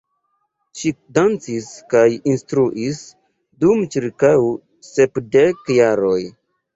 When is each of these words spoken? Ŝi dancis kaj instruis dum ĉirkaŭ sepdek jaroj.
Ŝi 0.77 0.91
dancis 1.17 1.67
kaj 1.93 2.05
instruis 2.31 3.01
dum 3.65 3.83
ĉirkaŭ 3.97 4.31
sepdek 4.89 5.71
jaroj. 5.77 6.17